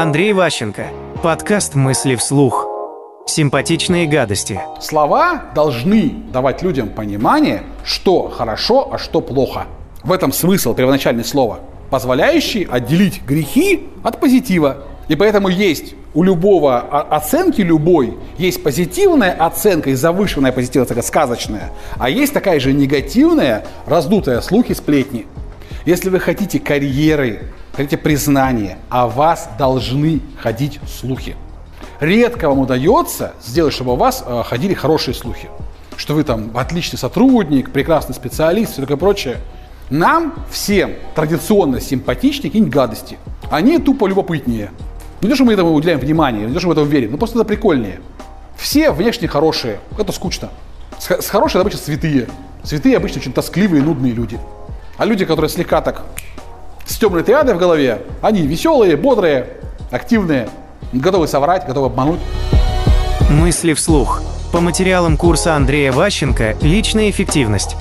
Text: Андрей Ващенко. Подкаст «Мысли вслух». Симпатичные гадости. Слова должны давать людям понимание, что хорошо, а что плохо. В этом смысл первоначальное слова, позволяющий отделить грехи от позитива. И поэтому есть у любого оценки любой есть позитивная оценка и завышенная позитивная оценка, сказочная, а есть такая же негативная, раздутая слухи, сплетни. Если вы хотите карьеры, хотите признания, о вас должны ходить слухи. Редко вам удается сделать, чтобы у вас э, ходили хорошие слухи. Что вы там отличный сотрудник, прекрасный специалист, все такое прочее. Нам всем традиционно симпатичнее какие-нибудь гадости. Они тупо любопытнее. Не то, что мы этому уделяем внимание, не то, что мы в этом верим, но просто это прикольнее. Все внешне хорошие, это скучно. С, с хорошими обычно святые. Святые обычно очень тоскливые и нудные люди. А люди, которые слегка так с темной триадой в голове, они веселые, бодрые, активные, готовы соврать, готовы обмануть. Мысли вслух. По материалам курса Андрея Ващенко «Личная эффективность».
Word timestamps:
Андрей 0.00 0.32
Ващенко. 0.32 0.86
Подкаст 1.24 1.74
«Мысли 1.74 2.14
вслух». 2.14 2.68
Симпатичные 3.26 4.06
гадости. 4.06 4.60
Слова 4.80 5.46
должны 5.56 6.14
давать 6.32 6.62
людям 6.62 6.90
понимание, 6.90 7.64
что 7.82 8.28
хорошо, 8.28 8.90
а 8.92 8.98
что 8.98 9.20
плохо. 9.20 9.64
В 10.04 10.12
этом 10.12 10.32
смысл 10.32 10.72
первоначальное 10.72 11.24
слова, 11.24 11.58
позволяющий 11.90 12.62
отделить 12.62 13.24
грехи 13.24 13.88
от 14.04 14.20
позитива. 14.20 14.84
И 15.08 15.16
поэтому 15.16 15.48
есть 15.48 15.96
у 16.14 16.22
любого 16.22 16.78
оценки 16.78 17.60
любой 17.60 18.16
есть 18.38 18.62
позитивная 18.62 19.32
оценка 19.32 19.90
и 19.90 19.94
завышенная 19.94 20.52
позитивная 20.52 20.84
оценка, 20.84 21.02
сказочная, 21.02 21.70
а 21.98 22.08
есть 22.08 22.32
такая 22.32 22.60
же 22.60 22.72
негативная, 22.72 23.66
раздутая 23.84 24.42
слухи, 24.42 24.74
сплетни. 24.74 25.26
Если 25.88 26.10
вы 26.10 26.20
хотите 26.20 26.60
карьеры, 26.60 27.44
хотите 27.72 27.96
признания, 27.96 28.76
о 28.90 29.08
вас 29.08 29.48
должны 29.58 30.20
ходить 30.38 30.80
слухи. 30.86 31.34
Редко 31.98 32.50
вам 32.50 32.58
удается 32.58 33.32
сделать, 33.42 33.72
чтобы 33.72 33.94
у 33.94 33.96
вас 33.96 34.22
э, 34.26 34.42
ходили 34.44 34.74
хорошие 34.74 35.14
слухи. 35.14 35.48
Что 35.96 36.12
вы 36.12 36.24
там 36.24 36.50
отличный 36.54 36.98
сотрудник, 36.98 37.70
прекрасный 37.70 38.14
специалист, 38.14 38.72
все 38.72 38.82
такое 38.82 38.98
прочее. 38.98 39.38
Нам 39.88 40.34
всем 40.50 40.92
традиционно 41.14 41.80
симпатичнее 41.80 42.50
какие-нибудь 42.50 42.74
гадости. 42.74 43.18
Они 43.50 43.78
тупо 43.78 44.06
любопытнее. 44.06 44.72
Не 45.22 45.30
то, 45.30 45.36
что 45.36 45.46
мы 45.46 45.54
этому 45.54 45.72
уделяем 45.72 46.00
внимание, 46.00 46.46
не 46.46 46.52
то, 46.52 46.58
что 46.58 46.68
мы 46.68 46.74
в 46.74 46.76
этом 46.76 46.90
верим, 46.90 47.12
но 47.12 47.16
просто 47.16 47.38
это 47.38 47.48
прикольнее. 47.48 48.02
Все 48.58 48.90
внешне 48.90 49.26
хорошие, 49.26 49.80
это 49.98 50.12
скучно. 50.12 50.50
С, 50.98 51.10
с 51.10 51.30
хорошими 51.30 51.62
обычно 51.62 51.78
святые. 51.78 52.28
Святые 52.62 52.98
обычно 52.98 53.20
очень 53.20 53.32
тоскливые 53.32 53.80
и 53.80 53.84
нудные 53.86 54.12
люди. 54.12 54.38
А 54.98 55.04
люди, 55.04 55.24
которые 55.24 55.48
слегка 55.48 55.80
так 55.80 56.02
с 56.84 56.98
темной 56.98 57.22
триадой 57.22 57.54
в 57.54 57.58
голове, 57.58 58.02
они 58.20 58.42
веселые, 58.42 58.96
бодрые, 58.96 59.46
активные, 59.92 60.48
готовы 60.92 61.28
соврать, 61.28 61.66
готовы 61.66 61.86
обмануть. 61.86 62.20
Мысли 63.30 63.74
вслух. 63.74 64.22
По 64.52 64.60
материалам 64.60 65.16
курса 65.16 65.54
Андрея 65.54 65.92
Ващенко 65.92 66.56
«Личная 66.62 67.10
эффективность». 67.10 67.76